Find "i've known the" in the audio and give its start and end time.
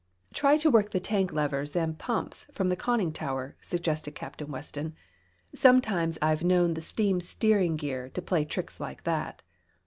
6.23-6.81